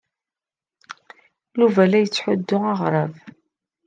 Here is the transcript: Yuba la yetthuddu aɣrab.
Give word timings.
Yuba 1.57 1.83
la 1.89 1.97
yetthuddu 2.01 2.57
aɣrab. 2.73 3.13